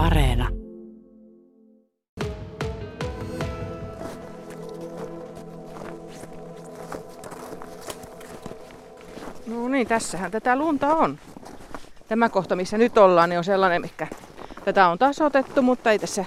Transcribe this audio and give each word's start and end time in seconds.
Areena. 0.00 0.48
No 9.46 9.68
niin, 9.68 9.86
tässähän 9.86 10.30
tätä 10.30 10.56
lunta 10.56 10.94
on. 10.94 11.18
Tämä 12.08 12.28
kohta, 12.28 12.56
missä 12.56 12.78
nyt 12.78 12.98
ollaan, 12.98 13.28
niin 13.28 13.38
on 13.38 13.44
sellainen, 13.44 13.82
mikä 13.82 14.06
tätä 14.64 14.88
on 14.88 14.98
tasotettu, 14.98 15.62
mutta 15.62 15.90
ei 15.90 15.98
tässä 15.98 16.24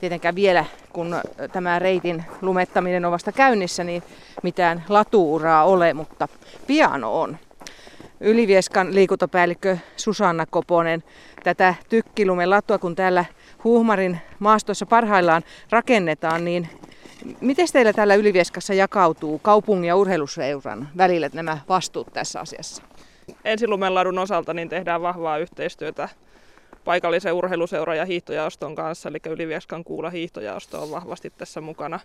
tietenkään 0.00 0.34
vielä, 0.34 0.64
kun 0.92 1.16
tämä 1.52 1.78
reitin 1.78 2.24
lumettaminen 2.40 3.04
on 3.04 3.12
vasta 3.12 3.32
käynnissä, 3.32 3.84
niin 3.84 4.02
mitään 4.42 4.84
latuuraa 4.88 5.64
ole, 5.64 5.94
mutta 5.94 6.28
piano 6.66 7.20
on. 7.20 7.38
Ylivieskan 8.24 8.94
liikuntapäällikkö 8.94 9.78
Susanna 9.96 10.46
Koponen, 10.46 11.02
tätä 11.42 11.74
tykkilumen 11.88 12.50
latua, 12.50 12.78
kun 12.78 12.96
täällä 12.96 13.24
Huhmarin 13.64 14.18
maastossa 14.38 14.86
parhaillaan 14.86 15.42
rakennetaan, 15.70 16.44
niin 16.44 16.68
miten 17.40 17.66
teillä 17.72 17.92
täällä 17.92 18.14
Ylivieskassa 18.14 18.74
jakautuu 18.74 19.38
kaupungin 19.38 19.88
ja 19.88 19.96
urheiluseuran 19.96 20.88
välillä 20.96 21.30
nämä 21.32 21.58
vastuut 21.68 22.12
tässä 22.12 22.40
asiassa? 22.40 22.82
Ensilumenladun 23.44 24.18
osalta 24.18 24.54
niin 24.54 24.68
tehdään 24.68 25.02
vahvaa 25.02 25.38
yhteistyötä 25.38 26.08
paikallisen 26.84 27.32
urheiluseuran 27.32 27.96
ja 27.96 28.04
hiihtojaoston 28.04 28.74
kanssa, 28.74 29.08
eli 29.08 29.18
Ylivieskan 29.30 29.84
kuula 29.84 30.10
hiihtojaosto 30.10 30.82
on 30.82 30.90
vahvasti 30.90 31.32
tässä 31.38 31.60
mukana. 31.60 32.00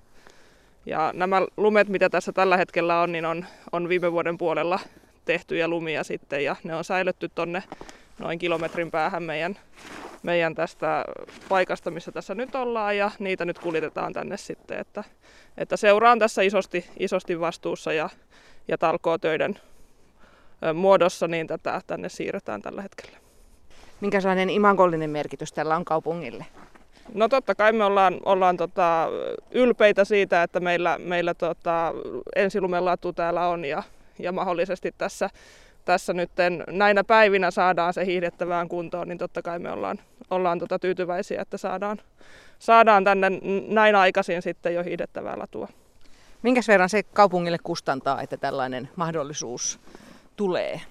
Ja 0.86 1.11
nämä 1.16 1.41
lumet, 1.58 1.89
mitä 1.89 2.09
tässä 2.09 2.31
tällä 2.31 2.58
hetkellä 2.58 3.02
on, 3.02 3.11
niin 3.11 3.25
on, 3.25 3.45
on 3.72 3.89
viime 3.89 4.11
vuoden 4.11 4.38
puolella 4.38 4.80
tehtyjä 5.27 5.67
lumia 5.67 6.04
sitten, 6.04 6.44
ja 6.44 6.55
ne 6.63 6.76
on 6.76 6.84
säilytty 6.84 7.30
tonne 7.36 7.63
noin 8.20 8.40
kilometrin 8.40 8.91
päähän 8.91 9.23
meidän, 9.23 9.58
meidän 10.23 10.55
tästä 10.55 11.05
paikasta, 11.50 11.91
missä 11.91 12.12
tässä 12.12 12.36
nyt 12.36 12.55
ollaan, 12.55 12.98
ja 12.98 13.12
niitä 13.20 13.45
nyt 13.45 13.59
kuljetetaan 13.59 14.14
tänne 14.14 14.38
sitten, 14.38 14.80
että, 14.80 15.03
että 15.58 15.78
seura 15.78 16.11
on 16.11 16.19
tässä 16.19 16.42
isosti, 16.42 16.86
isosti 17.00 17.39
vastuussa 17.39 17.94
ja, 17.94 18.09
ja 18.67 18.78
talkoo 18.78 19.17
töiden 19.17 19.59
muodossa, 20.73 21.28
niin 21.28 21.47
tätä 21.47 21.81
tänne 21.88 22.09
siirretään 22.09 22.62
tällä 22.62 22.81
hetkellä. 22.81 23.17
Minkälainen 24.02 24.50
imagollinen 24.50 25.09
merkitys 25.09 25.53
tällä 25.53 25.75
on 25.75 25.86
kaupungille? 25.86 26.45
No 27.14 27.30
totta 27.30 27.56
kai 27.56 27.72
me 27.72 27.84
ollaan, 27.84 28.19
ollaan 28.25 28.58
tota, 28.58 29.08
ylpeitä 29.52 30.06
siitä, 30.06 30.44
että 30.44 30.59
meillä, 30.59 30.97
meillä 31.00 31.34
tota, 31.34 31.94
ensilumen 32.36 32.86
latu 32.86 33.14
täällä 33.14 33.47
on 33.47 33.66
ja, 33.66 33.84
ja 34.19 34.31
mahdollisesti 34.31 34.93
tässä, 34.97 35.29
tässä 35.85 36.13
nyt 36.13 36.31
näinä 36.67 37.03
päivinä 37.03 37.51
saadaan 37.51 37.93
se 37.93 38.05
hiihdettävään 38.05 38.67
kuntoon, 38.67 39.07
niin 39.07 39.17
totta 39.17 39.41
kai 39.41 39.59
me 39.59 39.71
ollaan, 39.71 39.99
ollaan 40.29 40.59
tota 40.59 40.79
tyytyväisiä, 40.79 41.41
että 41.41 41.57
saadaan, 41.57 41.97
saadaan 42.59 43.03
tänne 43.03 43.27
näin 43.67 43.95
aikaisin 43.95 44.41
sitten 44.41 44.73
jo 44.73 44.83
hiihdettävää 44.83 45.39
latua. 45.39 45.67
Minkäs 46.41 46.67
verran 46.67 46.89
se 46.89 47.03
kaupungille 47.03 47.57
kustantaa, 47.63 48.21
että 48.21 48.38
tällainen 48.38 48.89
mahdollisuus 48.95 49.79
tulee? 50.35 50.81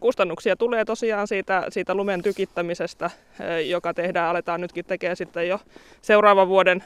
Kustannuksia 0.00 0.56
tulee 0.56 0.84
tosiaan 0.84 1.28
siitä, 1.28 1.66
siitä 1.68 1.94
lumen 1.94 2.22
tykittämisestä, 2.22 3.10
eh, 3.40 3.68
joka 3.68 3.94
tehdään, 3.94 4.28
aletaan 4.28 4.60
nytkin 4.60 4.84
tekemään 4.84 5.16
sitten 5.16 5.48
jo 5.48 5.60
seuraavan 6.02 6.48
vuoden 6.48 6.84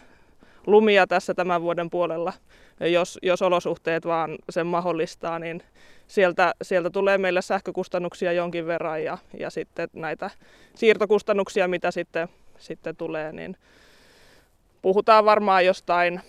lumia 0.67 1.07
tässä 1.07 1.35
tämän 1.35 1.63
vuoden 1.63 1.91
puolella. 1.91 2.33
Jos, 2.81 3.19
jos 3.23 3.43
olosuhteet 3.43 4.07
vaan 4.07 4.39
sen 4.51 4.67
mahdollistaa, 4.67 5.39
niin 5.39 5.63
sieltä, 6.07 6.55
sieltä 6.63 6.91
tulee 6.91 7.19
meille 7.19 7.43
sähkökustannuksia 7.43 8.33
jonkin 8.33 8.67
verran 8.67 9.05
ja, 9.05 9.19
ja 9.39 9.51
sitten 9.51 9.89
näitä 9.93 10.31
siirtokustannuksia, 10.75 11.69
mitä 11.69 11.91
sitten, 11.91 12.29
sitten 12.59 12.97
tulee, 12.97 13.33
niin 13.33 13.57
puhutaan 14.83 15.25
varmaan 15.25 15.67
jostain, 15.67 16.21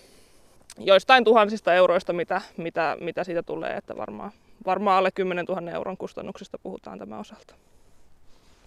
joistain 0.78 1.24
tuhansista 1.24 1.74
euroista, 1.74 2.12
mitä, 2.12 2.40
mitä, 2.56 2.96
mitä 3.00 3.24
siitä 3.24 3.42
tulee, 3.42 3.76
että 3.76 3.96
varmaan 3.96 4.32
varmaan 4.66 4.98
alle 4.98 5.10
10 5.10 5.44
000 5.44 5.70
euron 5.70 5.96
kustannuksista 5.96 6.58
puhutaan 6.58 6.98
tämän 6.98 7.20
osalta. 7.20 7.54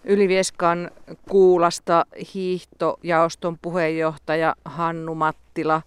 Ylivieskan 0.04 0.90
kuulasta 1.28 2.06
hiihtojaoston 2.34 3.58
puheenjohtaja 3.62 4.54
Hannu 4.64 5.14
Mattila. 5.14 5.82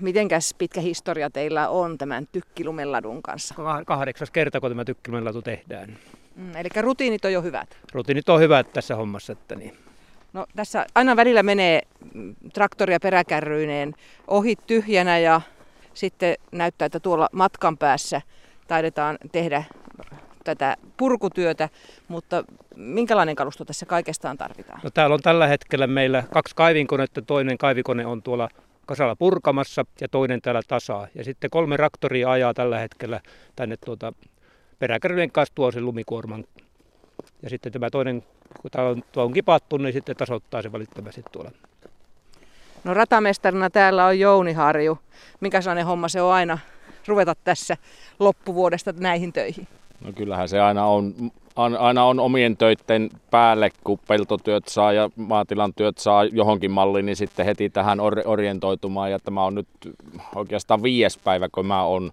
Mitenkäs 0.00 0.54
pitkä 0.58 0.80
historia 0.80 1.30
teillä 1.30 1.68
on 1.68 1.98
tämän 1.98 2.28
tykkilumeladun 2.32 3.22
kanssa? 3.22 3.54
Kahdeksas 3.86 4.30
kerta, 4.30 4.60
kun 4.60 4.70
tämä 4.70 4.84
tykkilumeladu 4.84 5.42
tehdään. 5.42 5.96
Mm, 6.36 6.56
eli 6.56 6.68
rutiinit 6.80 7.24
on 7.24 7.32
jo 7.32 7.42
hyvät? 7.42 7.78
Rutiinit 7.92 8.28
on 8.28 8.40
hyvät 8.40 8.72
tässä 8.72 8.96
hommassa. 8.96 9.32
Että 9.32 9.54
niin. 9.54 9.76
No, 10.32 10.46
tässä 10.56 10.86
aina 10.94 11.16
välillä 11.16 11.42
menee 11.42 11.82
traktoria 12.52 13.00
peräkärryineen 13.00 13.94
ohi 14.28 14.56
tyhjänä 14.66 15.18
ja 15.18 15.40
sitten 15.94 16.34
näyttää, 16.52 16.86
että 16.86 17.00
tuolla 17.00 17.28
matkan 17.32 17.78
päässä 17.78 18.22
taidetaan 18.68 19.18
tehdä 19.32 19.64
tätä 20.44 20.76
purkutyötä, 20.96 21.68
mutta 22.08 22.44
minkälainen 22.76 23.36
kalusto 23.36 23.64
tässä 23.64 23.86
kaikestaan 23.86 24.38
tarvitaan? 24.38 24.80
No, 24.84 24.90
täällä 24.90 25.14
on 25.14 25.20
tällä 25.22 25.46
hetkellä 25.46 25.86
meillä 25.86 26.24
kaksi 26.32 26.54
kaivinkonetta, 26.54 27.22
toinen 27.22 27.58
kaivikone 27.58 28.06
on 28.06 28.22
tuolla 28.22 28.48
kasalla 28.86 29.16
purkamassa 29.16 29.84
ja 30.00 30.08
toinen 30.08 30.42
täällä 30.42 30.60
tasaa. 30.68 31.06
Ja 31.14 31.24
sitten 31.24 31.50
kolme 31.50 31.76
raktoria 31.76 32.30
ajaa 32.30 32.54
tällä 32.54 32.78
hetkellä 32.78 33.20
tänne 33.56 33.76
tuota 33.84 34.12
peräkärryjen 34.78 35.30
kanssa 35.30 35.54
tuo 35.54 35.72
sen 35.72 35.84
lumikuorman. 35.84 36.44
Ja 37.42 37.50
sitten 37.50 37.72
tämä 37.72 37.90
toinen, 37.90 38.22
kun 38.62 38.70
täällä 38.70 38.90
on, 38.90 39.02
tuo 39.12 39.24
on 39.24 39.32
kipattu, 39.32 39.76
niin 39.76 39.92
sitten 39.92 40.16
tasoittaa 40.16 40.62
se 40.62 40.72
välittömästi 40.72 41.22
tuolla. 41.32 41.50
No 42.84 42.94
ratamestarina 42.94 43.70
täällä 43.70 44.06
on 44.06 44.18
Jouni 44.18 44.52
Harju. 44.52 44.98
Mikä 45.40 45.60
sellainen 45.60 45.86
homma 45.86 46.08
se 46.08 46.22
on 46.22 46.32
aina 46.32 46.58
ruveta 47.06 47.34
tässä 47.44 47.76
loppuvuodesta 48.18 48.92
näihin 48.98 49.32
töihin? 49.32 49.68
No 50.04 50.12
kyllähän 50.12 50.48
se 50.48 50.60
aina 50.60 50.86
on, 50.86 51.14
aina 51.78 52.04
on 52.04 52.20
omien 52.20 52.56
töiden 52.56 53.10
päälle, 53.30 53.70
kun 53.84 53.98
peltotyöt 54.08 54.68
saa 54.68 54.92
ja 54.92 55.10
maatilan 55.16 55.74
työt 55.74 55.98
saa 55.98 56.24
johonkin 56.24 56.70
malliin, 56.70 57.06
niin 57.06 57.16
sitten 57.16 57.46
heti 57.46 57.70
tähän 57.70 57.98
orientoitumaan. 58.24 59.10
Ja 59.10 59.18
tämä 59.18 59.44
on 59.44 59.54
nyt 59.54 59.68
oikeastaan 60.34 60.82
viides 60.82 61.18
päivä, 61.18 61.48
kun 61.52 61.66
mä 61.66 61.84
on, 61.84 62.10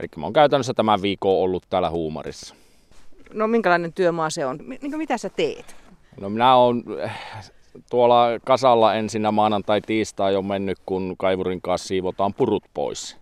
eli 0.00 0.08
mä 0.16 0.26
oon 0.26 0.32
käytännössä 0.32 0.74
tämän 0.74 1.02
viikon 1.02 1.36
ollut 1.36 1.62
täällä 1.70 1.90
Huumarissa. 1.90 2.54
No 3.34 3.46
minkälainen 3.46 3.92
työmaa 3.92 4.30
se 4.30 4.46
on? 4.46 4.58
M- 4.62 4.96
mitä 4.96 5.18
sä 5.18 5.28
teet? 5.28 5.76
No 6.20 6.30
minä 6.30 6.56
oon 6.56 6.84
tuolla 7.90 8.26
kasalla 8.44 8.94
ensinnä 8.94 9.30
maanantai 9.30 9.80
tiistai 9.80 10.36
on 10.36 10.46
mennyt, 10.46 10.78
kun 10.86 11.14
kaivurin 11.18 11.62
kanssa 11.62 11.88
siivotaan 11.88 12.34
purut 12.34 12.64
pois 12.74 13.21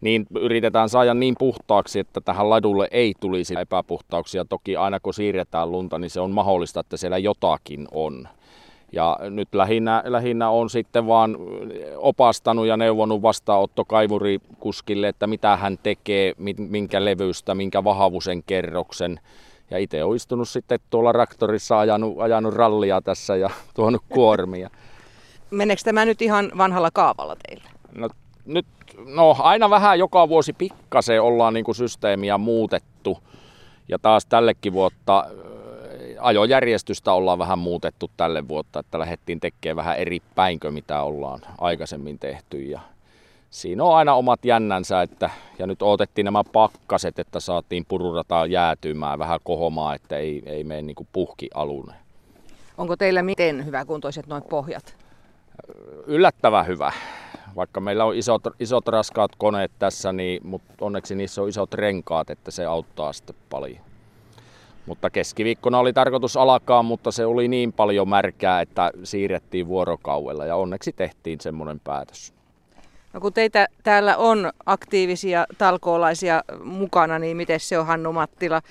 niin 0.00 0.26
yritetään 0.40 0.88
saada 0.88 1.14
niin 1.14 1.34
puhtaaksi, 1.38 1.98
että 1.98 2.20
tähän 2.20 2.50
ladulle 2.50 2.88
ei 2.90 3.14
tulisi 3.20 3.54
epäpuhtauksia. 3.60 4.44
Toki 4.44 4.76
aina 4.76 5.00
kun 5.00 5.14
siirretään 5.14 5.72
lunta, 5.72 5.98
niin 5.98 6.10
se 6.10 6.20
on 6.20 6.30
mahdollista, 6.30 6.80
että 6.80 6.96
siellä 6.96 7.18
jotakin 7.18 7.88
on. 7.92 8.28
Ja 8.92 9.18
nyt 9.30 9.54
lähinnä, 9.54 10.02
lähinnä 10.06 10.50
on 10.50 10.70
sitten 10.70 11.06
vaan 11.06 11.36
opastanut 11.96 12.66
ja 12.66 12.76
neuvonut 12.76 13.22
vastaanottokaivurikuskille, 13.22 15.08
että 15.08 15.26
mitä 15.26 15.56
hän 15.56 15.78
tekee, 15.82 16.32
minkä 16.56 17.04
levystä, 17.04 17.54
minkä 17.54 17.84
vahavusen 17.84 18.42
kerroksen. 18.42 19.20
Ja 19.70 19.78
itse 19.78 20.04
on 20.04 20.16
istunut 20.16 20.48
sitten 20.48 20.80
tuolla 20.90 21.12
raktorissa 21.12 21.78
ajanut, 21.78 22.20
ajanut 22.20 22.54
rallia 22.54 23.00
tässä 23.00 23.36
ja 23.36 23.50
tuonut 23.76 24.02
kuormia. 24.08 24.70
Meneekö 25.50 25.82
tämä 25.84 26.04
nyt 26.04 26.22
ihan 26.22 26.52
vanhalla 26.58 26.90
kaavalla 26.90 27.36
teille? 27.48 27.68
No 27.94 28.08
nyt 28.46 28.66
no 29.06 29.36
aina 29.38 29.70
vähän 29.70 29.98
joka 29.98 30.28
vuosi 30.28 30.52
pikkasen 30.52 31.22
ollaan 31.22 31.54
niin 31.54 31.64
kuin 31.64 31.74
systeemiä 31.74 32.38
muutettu. 32.38 33.18
Ja 33.88 33.98
taas 33.98 34.26
tällekin 34.26 34.72
vuotta 34.72 35.26
ajojärjestystä 36.20 37.12
ollaan 37.12 37.38
vähän 37.38 37.58
muutettu 37.58 38.10
tälle 38.16 38.48
vuotta, 38.48 38.80
että 38.80 38.98
lähdettiin 38.98 39.40
tekemään 39.40 39.76
vähän 39.76 39.98
eri 39.98 40.20
päinkö, 40.34 40.70
mitä 40.70 41.02
ollaan 41.02 41.40
aikaisemmin 41.58 42.18
tehty. 42.18 42.62
Ja 42.62 42.80
siinä 43.50 43.84
on 43.84 43.96
aina 43.96 44.14
omat 44.14 44.44
jännänsä, 44.44 45.02
että, 45.02 45.30
ja 45.58 45.66
nyt 45.66 45.82
otettiin 45.82 46.24
nämä 46.24 46.44
pakkaset, 46.52 47.18
että 47.18 47.40
saatiin 47.40 47.84
pururata 47.88 48.46
jäätymään 48.46 49.18
vähän 49.18 49.40
kohomaan, 49.44 49.94
että 49.96 50.16
ei, 50.16 50.42
ei 50.46 50.64
mene 50.64 50.82
niin 50.82 50.94
kuin 50.94 51.08
puhki 51.12 51.48
alun. 51.54 51.92
Onko 52.78 52.96
teillä 52.96 53.22
miten 53.22 53.66
hyväkuntoiset 53.66 54.26
noin 54.26 54.42
pohjat? 54.42 54.96
Yllättävän 56.06 56.66
hyvä 56.66 56.92
vaikka 57.56 57.80
meillä 57.80 58.04
on 58.04 58.16
isot, 58.16 58.42
isot 58.60 58.88
raskaat 58.88 59.36
koneet 59.38 59.72
tässä, 59.78 60.12
niin, 60.12 60.46
mutta 60.46 60.72
onneksi 60.80 61.14
niissä 61.14 61.42
on 61.42 61.48
isot 61.48 61.74
renkaat, 61.74 62.30
että 62.30 62.50
se 62.50 62.64
auttaa 62.64 63.12
sitten 63.12 63.36
paljon. 63.50 63.80
Mutta 64.86 65.10
keskiviikkona 65.10 65.78
oli 65.78 65.92
tarkoitus 65.92 66.36
alkaa, 66.36 66.82
mutta 66.82 67.12
se 67.12 67.26
oli 67.26 67.48
niin 67.48 67.72
paljon 67.72 68.08
märkää, 68.08 68.60
että 68.60 68.90
siirrettiin 69.04 69.68
vuorokaudella 69.68 70.46
ja 70.46 70.56
onneksi 70.56 70.92
tehtiin 70.92 71.40
semmoinen 71.40 71.80
päätös. 71.80 72.34
No 73.12 73.20
kun 73.20 73.32
teitä 73.32 73.66
täällä 73.82 74.16
on 74.16 74.52
aktiivisia 74.66 75.46
talkoolaisia 75.58 76.42
mukana, 76.64 77.18
niin 77.18 77.36
miten 77.36 77.60
se 77.60 77.78
on 77.78 77.86
Hannu 77.86 78.12
Mattila? 78.12 78.62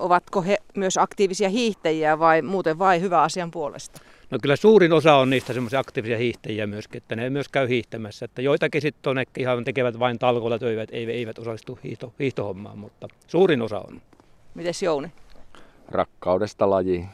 ovatko 0.00 0.42
he 0.42 0.58
myös 0.76 0.98
aktiivisia 0.98 1.48
hiihtäjiä 1.48 2.18
vai 2.18 2.42
muuten 2.42 2.78
vai 2.78 3.00
hyvä 3.00 3.22
asian 3.22 3.50
puolesta? 3.50 4.00
No 4.30 4.38
kyllä 4.42 4.56
suurin 4.56 4.92
osa 4.92 5.14
on 5.16 5.30
niistä 5.30 5.52
semmoisia 5.52 5.78
aktiivisia 5.78 6.18
hiihtäjiä 6.18 6.66
myöskin, 6.66 6.98
että 6.98 7.16
ne 7.16 7.24
ei 7.24 7.30
myös 7.30 7.48
käy 7.48 7.68
hiihtämässä. 7.68 8.24
Että 8.24 8.42
joitakin 8.42 8.82
sitten 8.82 9.10
on 9.10 9.18
ehkä 9.18 9.40
ihan 9.40 9.64
tekevät 9.64 9.98
vain 9.98 10.18
talkolla 10.18 10.58
töivät, 10.58 10.88
eivät 10.92 11.38
osallistu 11.38 11.78
hiihto, 11.84 12.12
hiihtohommaan, 12.18 12.78
mutta 12.78 13.08
suurin 13.26 13.62
osa 13.62 13.78
on. 13.78 14.02
Mites 14.54 14.82
Jouni? 14.82 15.12
Rakkaudesta 15.88 16.70
lajiin. 16.70 17.08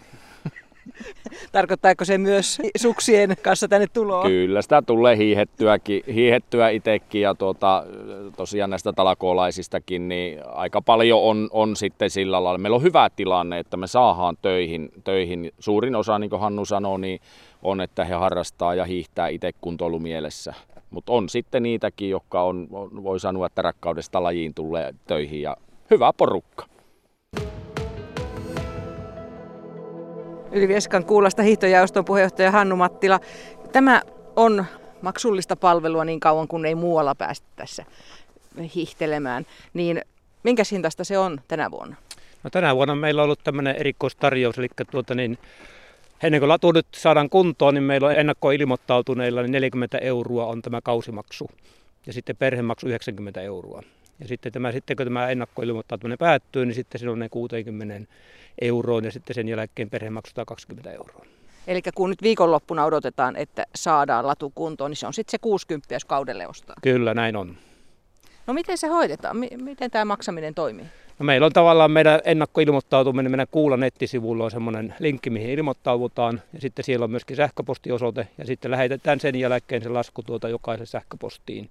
Tarkoittaako 1.53 2.05
se 2.05 2.19
myös 2.19 2.59
suksien 2.77 3.37
kanssa 3.43 3.69
tänne 3.69 3.87
tuloa? 3.93 4.25
Kyllä, 4.25 4.63
sitä 4.63 4.83
tulee 4.83 5.17
hiihettyäkin, 5.17 6.03
hiihettyä 6.15 6.69
itsekin 6.69 7.23
ja 7.23 7.35
tuota, 7.35 7.85
tosiaan 8.37 8.71
näistä 8.71 8.93
talakoolaisistakin, 8.93 10.09
niin 10.09 10.41
aika 10.47 10.83
paljon 10.83 11.21
on, 11.23 11.49
on 11.53 11.77
sitten 11.77 12.11
sillä 12.11 12.45
lailla. 12.45 12.59
Meillä 12.59 12.77
on 12.77 12.83
hyvä 12.83 13.11
tilanne, 13.17 13.59
että 13.59 13.77
me 13.77 13.87
saadaan 13.87 14.37
töihin, 14.43 14.93
töihin. 15.05 15.53
Suurin 15.59 15.97
osa, 15.97 16.19
niin 16.19 16.31
kuin 16.31 16.41
Hannu 16.41 16.65
sanoi, 16.65 17.01
niin 17.01 17.21
on, 17.63 17.81
että 17.81 18.05
he 18.05 18.15
harrastaa 18.15 18.75
ja 18.75 18.85
hiihtää 18.85 19.29
itse 19.29 19.51
kuntoilumielessä. 19.61 20.55
Mutta 20.91 21.13
on 21.13 21.29
sitten 21.29 21.63
niitäkin, 21.63 22.11
jotka 22.11 22.43
on, 22.43 22.69
voi 23.03 23.21
sanoa, 23.21 23.47
että 23.47 23.63
rakkaudesta 23.63 24.23
lajiin 24.23 24.55
tulee 24.55 24.95
töihin 25.07 25.43
ja 25.43 25.57
hyvä 25.91 26.13
porukka. 26.17 26.72
Ylivieskan 30.53 31.05
kuulasta 31.05 31.43
hiihtojaoston 31.43 32.05
puheenjohtaja 32.05 32.51
Hannu 32.51 32.77
Mattila. 32.77 33.21
Tämä 33.73 34.03
on 34.37 34.65
maksullista 35.03 35.57
palvelua 35.57 36.05
niin 36.05 36.21
kauan 36.21 36.49
kuin 36.49 36.65
ei 36.65 36.75
muualla 36.75 37.15
päästä 37.15 37.47
tässä 37.57 37.85
hiihtelemään. 38.75 39.47
Niin 39.75 40.03
minkä 40.43 40.63
hintaista 40.73 41.05
se 41.05 41.19
on 41.19 41.41
tänä 41.49 41.71
vuonna? 41.71 41.97
No, 42.43 42.51
tänä 42.51 42.77
vuonna 42.77 42.95
meillä 42.95 43.23
on 43.23 43.25
ollut 43.25 43.45
tämmöinen 43.45 43.77
erikoistarjous, 43.77 44.59
eli 44.59 44.69
tuota 44.91 45.15
niin, 45.15 45.39
ennen 46.23 46.41
kuin 46.41 46.49
latu 46.49 46.73
nyt 46.73 46.87
saadaan 46.95 47.31
kuntoon, 47.31 47.75
niin 47.75 47.85
meillä 47.85 48.09
on 48.09 48.15
ennakkoilmoittautuneilla 48.15 49.43
niin 49.43 49.53
40 49.53 49.99
euroa 49.99 50.47
on 50.47 50.63
tämä 50.63 50.81
kausimaksu 50.81 51.51
ja 52.07 52.13
sitten 52.13 52.37
perhemaksu 52.37 52.89
90 52.89 53.41
euroa. 53.41 53.83
Ja 54.23 54.29
sitten 54.29 54.53
tämä, 54.53 54.73
sitten 54.73 54.97
kun 54.97 55.07
tämä 55.07 55.29
ennakkoilmoittautuminen 55.29 56.19
päättyy, 56.19 56.67
niin 56.67 56.75
sitten 56.75 57.01
se 57.01 57.11
on 57.11 57.19
ne 57.19 57.29
60 57.29 58.13
euroon 58.61 59.05
ja 59.05 59.13
sitten 59.13 59.35
sen 59.35 59.49
jälkeen 59.49 59.91
perhe 59.91 60.11
maksaa 60.11 60.45
20 60.45 60.91
euroa. 60.93 61.27
Eli 61.67 61.83
kun 61.95 62.11
nyt 62.11 62.23
viikonloppuna 62.23 62.85
odotetaan, 62.85 63.37
että 63.37 63.67
saadaan 63.75 64.27
latu 64.27 64.53
kuntoon, 64.55 64.91
niin 64.91 64.97
se 64.97 65.07
on 65.07 65.15
sitten 65.15 65.31
se 65.31 65.39
60, 65.39 65.95
jos 65.95 66.05
kaudelle 66.05 66.47
ostaa. 66.47 66.77
Kyllä, 66.83 67.15
näin 67.15 67.37
on. 67.37 67.57
No 68.47 68.55
miten 68.55 68.79
se 68.79 68.87
hoidetaan? 68.87 69.37
Miten 69.57 69.91
tämä 69.91 70.05
maksaminen 70.05 70.55
toimii? 70.55 70.87
No 71.19 71.25
meillä 71.25 71.47
on 71.47 71.53
tavallaan 71.53 71.91
meidän 71.91 72.21
ennakkoilmoittautuminen, 72.25 73.31
meidän 73.31 73.47
Kuulla 73.51 73.77
nettisivulla 73.77 74.45
on 74.45 74.51
semmoinen 74.51 74.95
linkki, 74.99 75.31
mihin 75.31 75.51
ilmoittaudutaan. 75.51 76.43
Ja 76.53 76.61
sitten 76.61 76.85
siellä 76.85 77.05
on 77.05 77.11
myöskin 77.11 77.37
sähköpostiosoite 77.37 78.29
ja 78.39 78.47
sitten 78.47 78.71
lähetetään 78.71 79.21
sen 79.21 79.41
jälkeen 79.41 79.83
se 79.83 79.89
lasku 79.89 80.23
tuota 80.23 80.49
jokaisen 80.49 80.87
sähköpostiin, 80.87 81.71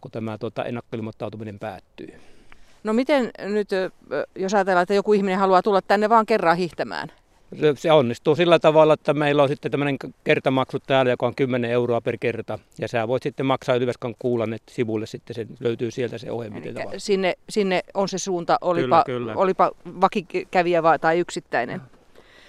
kun 0.00 0.10
tämä 0.10 0.38
tuota 0.38 0.64
ennakkoilmoittautuminen 0.64 1.58
päättyy. 1.58 2.20
No 2.84 2.92
miten 2.92 3.30
nyt, 3.38 3.68
jos 4.36 4.54
ajatellaan, 4.54 4.82
että 4.82 4.94
joku 4.94 5.12
ihminen 5.12 5.38
haluaa 5.38 5.62
tulla 5.62 5.82
tänne 5.82 6.08
vaan 6.08 6.26
kerran 6.26 6.56
hiihtämään? 6.56 7.12
Se 7.74 7.92
onnistuu 7.92 8.36
sillä 8.36 8.58
tavalla, 8.58 8.94
että 8.94 9.14
meillä 9.14 9.42
on 9.42 9.48
sitten 9.48 9.70
tämmöinen 9.70 9.96
kertamaksu 10.24 10.78
täällä, 10.86 11.10
joka 11.10 11.26
on 11.26 11.34
10 11.34 11.70
euroa 11.70 12.00
per 12.00 12.16
kerta. 12.20 12.58
Ja 12.78 12.88
sä 12.88 13.08
voit 13.08 13.22
sitten 13.22 13.46
maksaa 13.46 13.74
Ylväskan 13.74 14.14
kuulan 14.18 14.58
sivulle, 14.70 15.06
sitten 15.06 15.34
se 15.34 15.46
löytyy 15.60 15.90
sieltä 15.90 16.18
se 16.18 16.30
ohjelma. 16.30 16.58
Sinne, 16.98 17.34
sinne 17.48 17.82
on 17.94 18.08
se 18.08 18.18
suunta, 18.18 18.58
olipa, 18.60 19.02
kyllä, 19.06 19.18
kyllä. 19.18 19.34
olipa 19.34 19.70
vakikävijä 20.00 20.82
tai 21.00 21.18
yksittäinen. 21.18 21.80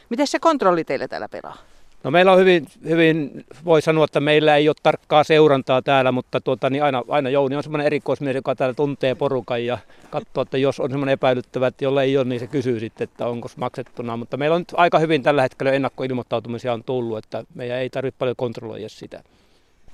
Miten 0.09 0.27
se 0.27 0.39
kontrolli 0.39 0.83
teille 0.83 1.07
täällä 1.07 1.29
pelaa? 1.29 1.68
No 2.03 2.11
meillä 2.11 2.31
on 2.31 2.39
hyvin, 2.39 2.67
hyvin, 2.83 3.45
voi 3.65 3.81
sanoa, 3.81 4.05
että 4.05 4.19
meillä 4.19 4.55
ei 4.55 4.69
ole 4.69 4.75
tarkkaa 4.83 5.23
seurantaa 5.23 5.81
täällä, 5.81 6.11
mutta 6.11 6.41
tuota, 6.41 6.69
niin 6.69 6.83
aina, 6.83 7.03
aina 7.07 7.29
Jouni 7.29 7.55
on 7.55 7.63
semmoinen 7.63 7.85
erikoismies, 7.85 8.35
joka 8.35 8.55
täällä 8.55 8.73
tuntee 8.73 9.15
porukan 9.15 9.65
ja 9.65 9.77
katsoo, 10.09 10.41
että 10.41 10.57
jos 10.57 10.79
on 10.79 10.89
semmoinen 10.89 11.13
epäilyttävä, 11.13 11.67
että 11.67 11.83
jolle 11.83 12.03
ei 12.03 12.17
ole, 12.17 12.25
niin 12.25 12.39
se 12.39 12.47
kysyy 12.47 12.79
sitten, 12.79 13.05
että 13.05 13.27
onko 13.27 13.49
maksettuna. 13.55 14.17
Mutta 14.17 14.37
meillä 14.37 14.55
on 14.55 14.61
nyt 14.61 14.73
aika 14.77 14.99
hyvin 14.99 15.23
tällä 15.23 15.41
hetkellä 15.41 15.71
ennakkoilmoittautumisia 15.71 16.73
on 16.73 16.83
tullut, 16.83 17.17
että 17.17 17.43
meidän 17.55 17.77
ei 17.77 17.89
tarvitse 17.89 18.17
paljon 18.19 18.35
kontrolloida 18.35 18.89
sitä. 18.89 19.23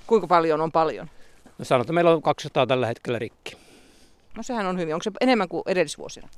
Kuinka 0.07 0.27
paljon 0.27 0.61
on 0.61 0.71
paljon? 0.71 1.09
No 1.57 1.65
sanotaan, 1.65 1.81
että 1.81 1.93
meillä 1.93 2.11
on 2.11 2.21
200 2.21 2.67
tällä 2.67 2.87
hetkellä 2.87 3.19
rikki. 3.19 3.57
No 4.37 4.43
sehän 4.43 4.65
on 4.65 4.79
hyvin. 4.79 4.93
Onko 4.93 5.03
se 5.03 5.11
enemmän 5.21 5.47
kuin 5.47 5.63
edellisvuosina? 5.65 6.29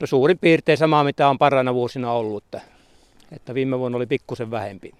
No 0.00 0.06
suurin 0.06 0.38
piirtein 0.38 0.78
samaa, 0.78 1.04
mitä 1.04 1.28
on 1.28 1.38
parana 1.38 1.74
vuosina 1.74 2.12
ollut. 2.12 2.44
Että 2.44 2.60
että 3.32 3.54
viime 3.54 3.78
vuonna 3.78 3.96
oli 3.96 4.06
pikkusen 4.06 4.50
vähempi. 4.50 4.92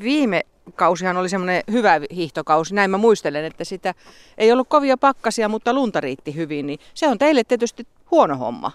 Viime 0.00 0.42
kausihan 0.74 1.16
oli 1.16 1.28
semmoinen 1.28 1.62
hyvä 1.70 2.00
hiihtokausi, 2.14 2.74
näin 2.74 2.90
mä 2.90 2.98
muistelen, 2.98 3.44
että 3.44 3.64
sitä 3.64 3.94
ei 4.38 4.52
ollut 4.52 4.68
kovia 4.68 4.96
pakkasia, 4.96 5.48
mutta 5.48 5.72
lunta 5.72 6.00
riitti 6.00 6.34
hyvin, 6.34 6.66
niin 6.66 6.78
se 6.94 7.08
on 7.08 7.18
teille 7.18 7.44
tietysti 7.44 7.86
huono 8.10 8.36
homma. 8.36 8.72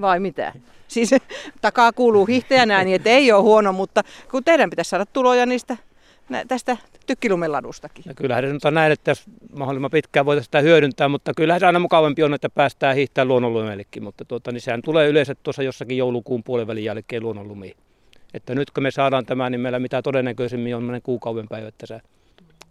Vai 0.00 0.20
mitä? 0.20 0.52
Siis 0.88 1.10
takaa 1.60 1.92
kuuluu 1.92 2.26
hiihtäjän 2.26 2.70
ääni, 2.70 2.94
että 2.94 3.10
ei 3.10 3.32
ole 3.32 3.42
huono, 3.42 3.72
mutta 3.72 4.02
kun 4.30 4.44
teidän 4.44 4.70
pitäisi 4.70 4.88
saada 4.88 5.06
tuloja 5.06 5.46
niistä 5.46 5.76
tästä 6.48 6.76
tykkilumen 7.06 7.52
ladustakin. 7.52 8.04
No 8.06 8.12
kyllähän 8.16 8.60
se 8.60 8.68
on 8.68 8.74
näin, 8.74 8.92
että 8.92 9.10
jos 9.10 9.24
mahdollisimman 9.54 9.90
pitkään 9.90 10.26
voitaisiin 10.26 10.44
sitä 10.44 10.60
hyödyntää, 10.60 11.08
mutta 11.08 11.32
kyllähän 11.36 11.60
se 11.60 11.66
aina 11.66 11.78
mukavampi 11.78 12.22
on, 12.22 12.34
että 12.34 12.48
päästään 12.48 12.96
hiihtämään 12.96 13.28
luonnonlumellekin, 13.28 14.02
mutta 14.02 14.24
tuota, 14.24 14.52
niin 14.52 14.60
sehän 14.60 14.82
tulee 14.82 15.08
yleensä 15.08 15.34
tuossa 15.42 15.62
jossakin 15.62 15.98
joulukuun 15.98 16.44
puolen 16.44 16.84
jälkeen 16.84 17.22
luonnonlumiin. 17.22 17.76
Että 18.34 18.54
nyt 18.54 18.70
kun 18.70 18.82
me 18.82 18.90
saadaan 18.90 19.26
tämä, 19.26 19.50
niin 19.50 19.60
meillä 19.60 19.78
mitä 19.78 20.02
todennäköisemmin 20.02 20.76
on 20.76 21.00
kuukauden 21.02 21.48
päivä, 21.48 21.68
että 21.68 21.86
se, 21.86 22.00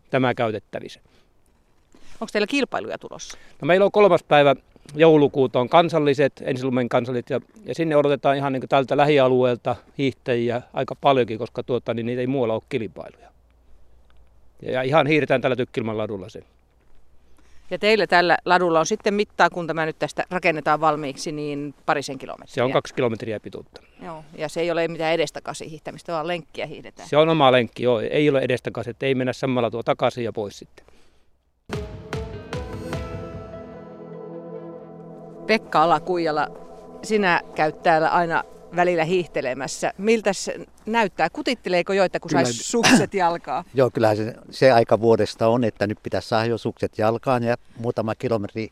tämä 0.10 0.34
käytettävissä. 0.34 1.00
Onko 2.14 2.30
teillä 2.32 2.48
kilpailuja 2.48 2.98
tulossa? 2.98 3.38
No 3.62 3.66
meillä 3.66 3.86
on 3.86 3.92
kolmas 3.92 4.24
päivä 4.24 4.56
joulukuuta 4.96 5.60
on 5.60 5.70
kansalliset, 5.70 6.34
ensilumen 6.42 6.90
kansalliset 6.90 7.30
ja, 7.30 7.42
ja 7.66 7.76
sinne 7.76 7.96
odotetaan 7.96 8.38
ihan 8.38 8.54
niin 8.54 8.70
tältä 8.70 8.98
lähialueelta 8.98 9.76
hiihtäjiä 9.98 10.62
aika 10.74 10.96
paljonkin, 10.96 11.38
koska 11.38 11.64
tuota, 11.64 11.94
niin 11.94 12.06
niitä 12.06 12.22
ei 12.22 12.28
muualla 12.28 12.54
ole 12.54 12.62
kilpailuja. 12.70 13.30
Ja 14.62 14.82
ihan 14.82 15.08
hiiretään 15.08 15.42
tällä 15.42 15.56
Tykkilman 15.56 15.98
ladulla 15.98 16.30
sen. 16.30 16.44
Ja 17.72 17.80
teille 17.80 18.08
tällä 18.08 18.38
ladulla 18.46 18.80
on 18.80 18.86
sitten 18.86 19.14
mittaa, 19.14 19.50
kun 19.50 19.68
tämä 19.68 19.86
nyt 19.86 20.00
tästä 20.00 20.24
rakennetaan 20.32 20.82
valmiiksi, 20.82 21.32
niin 21.32 21.76
parisen 21.86 22.18
kilometriä. 22.18 22.54
Se 22.54 22.64
on 22.64 22.72
kaksi 22.72 22.94
kilometriä 22.94 23.40
pituutta. 23.40 23.82
Joo, 24.02 24.26
ja 24.38 24.50
se 24.50 24.62
ei 24.62 24.72
ole 24.72 24.88
mitään 24.88 25.14
edestakaisin 25.14 25.70
hiihtämistä, 25.70 26.14
vaan 26.14 26.28
lenkkiä 26.28 26.66
hiihdetään. 26.66 27.10
Se 27.10 27.18
on 27.18 27.30
oma 27.30 27.52
lenkki, 27.52 27.84
joo. 27.84 28.00
Ei 28.00 28.30
ole 28.30 28.40
edestakaisin, 28.40 28.92
että 28.92 29.06
ei 29.06 29.16
mennä 29.16 29.34
samalla 29.34 29.72
tuo 29.72 29.84
takaisin 29.84 30.24
ja 30.24 30.34
pois 30.34 30.60
sitten. 30.60 30.86
Pekka 35.48 35.84
Alakuijala, 35.84 36.48
sinä 37.04 37.42
käyt 37.56 37.84
täällä 37.84 38.10
aina 38.10 38.44
välillä 38.76 39.04
hiihtelemässä. 39.04 39.94
Miltä 39.98 40.34
se 40.34 40.66
näyttää? 40.86 41.30
Kutitteleeko 41.30 41.94
joita, 41.94 42.20
kun 42.20 42.32
saisi 42.32 42.64
sukset 42.64 43.14
jalkaa? 43.14 43.64
Joo, 43.74 43.90
kyllähän 43.92 44.18
se, 44.18 44.34
se 44.52 44.72
aika 44.72 45.00
vuodesta 45.00 45.48
on, 45.48 45.64
että 45.64 45.88
nyt 45.88 46.00
pitäisi 46.04 46.28
saada 46.28 46.46
jo 46.46 46.58
sukset 46.58 46.98
jalkaan 46.98 47.44
ja 47.44 47.58
muutama 47.78 48.16
kilometri 48.16 48.70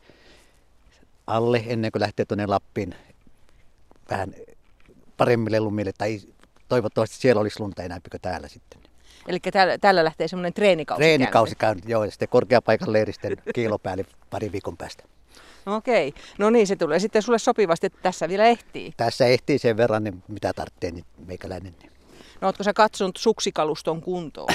alle 1.28 1.64
ennen 1.68 1.92
kuin 1.92 2.00
lähtee 2.00 2.26
tuonne 2.26 2.46
Lappiin 2.46 2.96
vähän 4.10 4.34
paremmille 5.18 5.60
lumille. 5.60 5.92
Tai 5.98 6.20
toivottavasti 6.68 7.16
siellä 7.16 7.42
olisi 7.42 7.60
lunta 7.60 7.84
enää 7.84 8.00
kuin 8.12 8.22
täällä 8.22 8.48
sitten. 8.48 8.82
Eli 9.28 9.40
täällä, 9.40 9.78
täällä 9.78 10.04
lähtee 10.04 10.28
semmoinen 10.28 10.54
treenikausi 10.54 11.00
Treenikausi 11.00 11.56
käynti, 11.56 11.92
joo, 11.92 12.04
ja 12.04 12.12
sitten 12.12 12.30
korkeapaikan 12.30 12.94
leiristen 12.94 13.38
kiilo 13.56 13.80
päälle 13.80 14.06
pari 14.30 14.52
viikon 14.52 14.78
päästä. 14.78 15.04
Okei. 15.66 16.14
No 16.38 16.50
niin, 16.50 16.68
se 16.68 16.76
tulee 16.76 17.00
sitten 17.00 17.22
sulle 17.22 17.40
sopivasti, 17.40 17.88
että 17.88 18.00
tässä 18.02 18.30
vielä 18.30 18.46
ehtii. 18.46 18.94
Tässä 18.98 19.26
ehtii 19.26 19.60
sen 19.60 19.78
verran, 19.78 20.04
niin 20.04 20.24
mitä 20.28 20.54
tarvitsee 20.54 20.92
niin 20.92 21.06
meikäläinen. 21.26 21.76
Niin. 21.80 21.92
No 22.42 22.48
ootko 22.48 22.64
sä 22.64 22.74
katsonut 22.74 23.18
suksikaluston 23.18 24.02
kuntoon? 24.02 24.54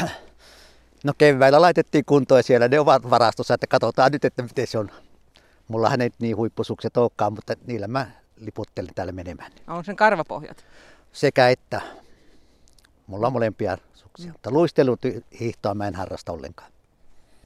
No 1.04 1.12
keväällä 1.18 1.60
laitettiin 1.60 2.04
kuntoon 2.04 2.42
siellä 2.42 2.68
ne 2.68 2.80
ovat 2.80 3.10
varastossa, 3.10 3.54
että 3.54 3.66
katsotaan 3.66 4.12
nyt, 4.12 4.25
että 4.25 4.42
miten 4.42 4.66
se 4.66 4.78
on. 4.78 4.90
Mullahan 5.68 6.00
ei 6.00 6.10
niin 6.18 6.36
huippusukset 6.36 6.96
olekaan, 6.96 7.32
mutta 7.32 7.54
niillä 7.66 7.88
mä 7.88 8.10
liputtelen 8.36 8.94
täällä 8.94 9.12
menemään. 9.12 9.52
On 9.66 9.84
sen 9.84 9.96
karvapohjat? 9.96 10.64
Sekä 11.12 11.48
että. 11.48 11.80
Mulla 13.06 13.26
on 13.26 13.32
molempia 13.32 13.78
suksia, 13.94 14.26
mm. 14.26 14.32
mutta 14.32 14.50
luisteluhiihtoa 14.50 15.75
mä 15.75 15.88
en 15.88 15.94
harrasta 15.94 16.32
ollenkaan 16.32 16.72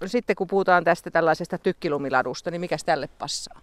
sitten 0.06 0.36
kun 0.36 0.46
puhutaan 0.46 0.84
tästä 0.84 1.10
tällaisesta 1.10 1.58
tykkilumiladusta, 1.58 2.50
niin 2.50 2.60
mikä 2.60 2.76
tälle 2.86 3.08
passaa? 3.18 3.60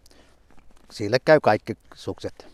Sille 0.92 1.18
käy 1.26 1.40
kaikki 1.44 1.74
sukset. 1.94 2.48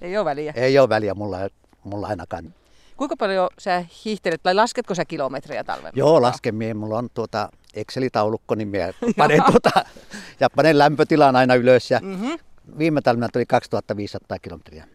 Ei 0.00 0.16
ole 0.16 0.24
väliä? 0.24 0.52
Ei 0.56 0.78
ole 0.78 0.88
väliä 0.88 1.14
mulla, 1.14 1.38
mulla 1.84 2.06
ainakaan. 2.06 2.54
Kuinka 2.96 3.16
paljon 3.16 3.48
sä 3.58 3.84
hiihtelet 4.04 4.42
tai 4.42 4.54
lasketko 4.54 4.94
sä 4.94 5.04
kilometriä 5.04 5.64
talven? 5.64 5.92
Joo, 5.96 6.22
lasken. 6.22 6.54
Mulla 6.76 6.98
on 6.98 7.08
tuota 7.14 7.48
Excel-taulukko, 7.74 8.54
niin 8.54 8.68
minä 8.68 8.92
panen, 9.16 9.42
tuota, 9.50 9.70
ja 10.40 10.50
panen 10.50 10.78
lämpötilan 10.78 11.36
aina 11.36 11.54
ylös 11.54 11.90
ja 11.90 12.00
mm-hmm. 12.02 12.38
viime 12.78 13.00
talvena 13.00 13.28
tuli 13.28 13.46
2500 13.46 14.38
kilometriä. 14.38 14.86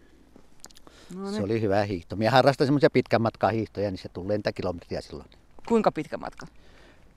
No 1.16 1.26
Se 1.26 1.32
niin. 1.32 1.44
oli 1.44 1.62
hyvä 1.62 1.84
hiihto. 1.84 2.16
Minä 2.16 2.32
harrastan 2.32 2.68
semmoisia 2.68 2.90
pitkän 2.90 3.22
matkan 3.22 3.54
hiihtoja, 3.54 3.92
niin 3.92 4.00
se 4.00 4.10
tulee 4.10 4.38
niitä 4.38 4.52
kilometriä 4.52 5.02
silloin. 5.02 5.30
Kuinka 5.68 5.92
pitkä 5.92 6.18
matka? 6.18 6.48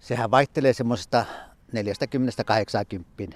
Sehän 0.00 0.30
vaihtelee 0.30 0.72
semmoisesta 0.72 1.24
40-80. 1.72 3.34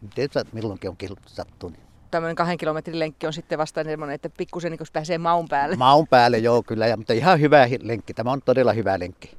Miten 0.00 0.28
sä- 0.34 0.44
milloinkin 0.52 0.90
on. 0.90 0.96
Niin. 1.62 1.76
Tämmöinen 2.10 2.36
kahden 2.36 2.58
kilometrin 2.58 2.98
lenkki 2.98 3.26
on 3.26 3.32
sitten 3.32 3.58
vasta 3.58 3.84
semmoinen, 3.84 4.14
että 4.14 4.28
pikkusen 4.28 4.70
niin 4.72 4.80
pääsee 4.92 5.18
maun 5.18 5.48
päälle. 5.48 5.76
Maun 5.76 6.08
päälle, 6.08 6.38
joo 6.38 6.62
kyllä, 6.62 6.86
ja, 6.86 6.96
mutta 6.96 7.12
ihan 7.12 7.40
hyvä 7.40 7.68
lenkki. 7.82 8.14
Tämä 8.14 8.32
on 8.32 8.42
todella 8.42 8.72
hyvä 8.72 8.98
lenkki. 8.98 9.36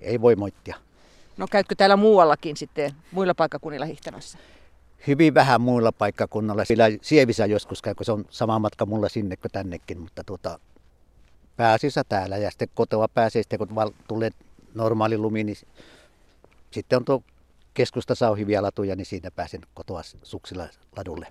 Ei 0.00 0.20
voi 0.20 0.36
moittia. 0.36 0.76
No 1.36 1.46
käytkö 1.50 1.74
täällä 1.74 1.96
muuallakin 1.96 2.56
sitten 2.56 2.92
muilla 3.12 3.34
paikkakunnilla 3.34 3.86
hiihtämässä? 3.86 4.38
Hyvin 5.06 5.34
vähän 5.34 5.60
muilla 5.60 5.92
paikkakunnalla. 5.92 6.64
Sillä 6.64 6.84
Sievissä 7.02 7.46
joskus 7.46 7.82
käy, 7.82 7.94
kun 7.94 8.06
se 8.06 8.12
on 8.12 8.24
sama 8.30 8.58
matka 8.58 8.86
mulla 8.86 9.08
sinne 9.08 9.36
kuin 9.36 9.52
tännekin, 9.52 10.00
mutta 10.00 10.24
tuota, 10.24 10.58
pääasiassa 11.56 12.04
täällä. 12.08 12.36
Ja 12.36 12.50
sitten 12.50 12.68
kotoa 12.74 13.08
pääsee, 13.08 13.42
sitten 13.42 13.58
kun 13.58 13.74
val- 13.74 13.90
tulee 14.08 14.30
normaali 14.74 15.18
lumi, 15.18 15.44
niin 15.44 15.56
sitten 16.70 16.96
on 16.96 17.04
tuo 17.04 17.22
keskustassa 17.74 18.30
on 18.30 18.38
hyviä 18.38 18.62
latuja, 18.62 18.96
niin 18.96 19.06
siinä 19.06 19.30
pääsen 19.30 19.60
kotoa 19.74 20.02
suksilla 20.22 20.68
ladulle. 20.96 21.26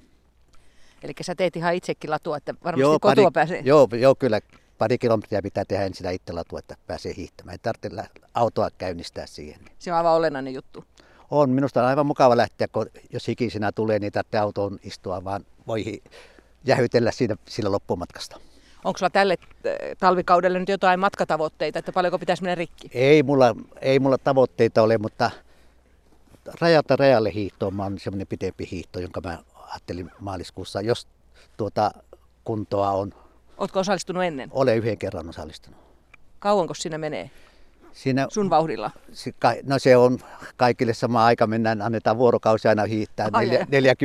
Eli 1.03 1.13
sä 1.21 1.35
teet 1.35 1.55
ihan 1.55 1.75
itsekin 1.75 2.09
latua, 2.09 2.37
että 2.37 2.53
varmasti 2.63 2.99
kotoa 2.99 3.23
pari, 3.23 3.31
pääsee. 3.33 3.61
Joo, 3.65 3.87
joo, 3.99 4.15
kyllä 4.15 4.39
pari 4.77 4.97
kilometriä 4.97 5.41
pitää 5.41 5.65
tehdä 5.65 5.85
ensin 5.85 6.11
itse 6.11 6.33
latua, 6.33 6.59
että 6.59 6.75
pääsee 6.87 7.13
hiihtämään. 7.17 7.53
Ei 7.53 7.57
tarvitse 7.57 8.21
autoa 8.33 8.69
käynnistää 8.77 9.25
siihen. 9.25 9.61
Se 9.79 9.91
on 9.91 9.97
aivan 9.97 10.13
olennainen 10.13 10.53
juttu. 10.53 10.85
On, 11.31 11.49
minusta 11.49 11.81
on 11.81 11.87
aivan 11.87 12.05
mukava 12.05 12.37
lähteä, 12.37 12.67
kun 12.67 12.85
jos 13.13 13.27
hikisinä 13.27 13.71
tulee, 13.71 13.99
niin 13.99 14.11
tarvitsee 14.11 14.39
autoon 14.39 14.79
istua, 14.83 15.23
vaan 15.23 15.45
voi 15.67 16.01
jähytellä 16.65 17.11
siinä, 17.11 17.35
sillä 17.47 17.71
loppumatkasta. 17.71 18.39
Onko 18.83 18.97
sulla 18.97 19.09
tälle 19.09 19.37
äh, 19.41 19.73
talvikaudelle 19.99 20.59
nyt 20.59 20.69
jotain 20.69 20.99
matkatavoitteita, 20.99 21.79
että 21.79 21.91
paljonko 21.91 22.19
pitäisi 22.19 22.43
mennä 22.43 22.55
rikki? 22.55 22.89
Ei 22.93 23.23
mulla, 23.23 23.55
ei 23.81 23.99
mulla 23.99 24.17
tavoitteita 24.17 24.81
ole, 24.81 24.97
mutta 24.97 25.31
rajalta 26.61 26.95
rajalle 26.95 27.33
hiihtoon 27.33 27.75
mä 27.75 27.83
oon 27.83 27.99
semmoinen 27.99 28.27
pitempi 28.27 28.67
hiihto, 28.71 28.99
jonka 28.99 29.21
mä 29.21 29.37
ajattelin 29.71 30.11
maaliskuussa, 30.19 30.81
jos 30.81 31.07
tuota 31.57 31.91
kuntoa 32.43 32.91
on. 32.91 33.13
Ootko 33.57 33.79
osallistunut 33.79 34.23
ennen? 34.23 34.49
Olen 34.53 34.77
yhden 34.77 34.97
kerran 34.97 35.29
osallistunut. 35.29 35.79
Kauanko 36.39 36.73
siinä 36.73 36.97
menee 36.97 37.29
Siinä, 37.93 38.27
sun 38.29 38.49
vauhdilla? 38.49 38.91
se, 39.11 39.33
no 39.63 39.79
se 39.79 39.97
on 39.97 40.19
kaikille 40.57 40.93
sama 40.93 41.25
aika, 41.25 41.47
mennään, 41.47 41.81
annetaan 41.81 42.17
vuorokausi 42.17 42.67
aina 42.67 42.83
hiihtää, 42.83 43.29
Ai 43.33 43.45
neljä, 43.69 43.93
40-80 43.93 43.95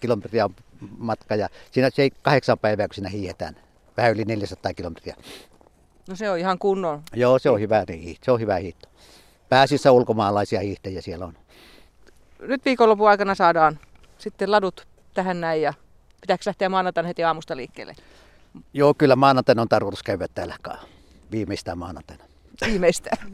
kilometriä 0.00 0.50
matka 0.98 1.36
ja 1.36 1.48
siinä 1.70 1.90
se 1.90 2.02
ei 2.02 2.10
kahdeksan 2.22 2.58
päivää, 2.58 2.88
kun 2.88 2.94
siinä 2.94 3.08
hiihetään, 3.08 3.56
vähän 3.96 4.12
yli 4.12 4.24
400 4.24 4.74
kilometriä. 4.74 5.16
No 6.08 6.16
se 6.16 6.30
on 6.30 6.38
ihan 6.38 6.58
kunnon. 6.58 7.02
Joo, 7.14 7.38
se 7.38 7.50
on 7.50 7.60
hyvä, 7.60 7.84
se 8.22 8.30
on 8.30 8.40
hyvä 8.40 8.56
hiihto. 8.56 8.88
Pääsissä 9.48 9.92
ulkomaalaisia 9.92 10.60
hiihtäjiä 10.60 11.00
siellä 11.00 11.26
on. 11.26 11.34
Nyt 12.40 12.64
viikonlopun 12.64 13.08
aikana 13.08 13.34
saadaan 13.34 13.78
sitten 14.18 14.50
ladut 14.50 14.86
tähän 15.14 15.40
näin 15.40 15.62
ja 15.62 15.74
pitääkö 16.20 16.42
lähteä 16.46 16.68
maanantaina 16.68 17.06
heti 17.06 17.24
aamusta 17.24 17.56
liikkeelle? 17.56 17.94
Joo, 18.72 18.94
kyllä 18.94 19.16
maanantaina 19.16 19.62
on 19.62 19.68
tarkoitus 19.68 20.02
käydä 20.02 20.26
täällä 20.34 20.56
viimeistään 21.30 21.78
maanantaina. 21.78 22.24
Viimeistään. 22.66 23.32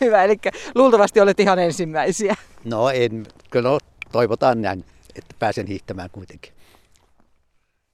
Hyvä, 0.00 0.24
eli 0.24 0.36
luultavasti 0.74 1.20
olet 1.20 1.40
ihan 1.40 1.58
ensimmäisiä. 1.58 2.36
No 2.64 2.90
en, 2.90 3.26
no, 3.54 3.78
toivotaan 4.12 4.62
näin, 4.62 4.84
että 5.14 5.34
pääsen 5.38 5.66
hiihtämään 5.66 6.10
kuitenkin. 6.10 6.52